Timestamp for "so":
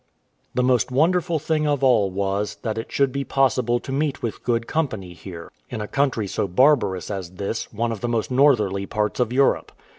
6.25-6.47